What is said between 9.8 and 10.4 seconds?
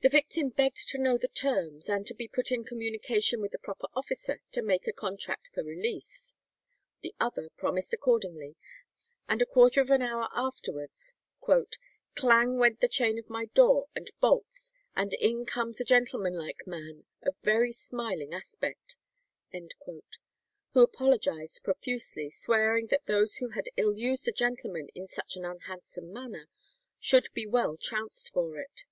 of an hour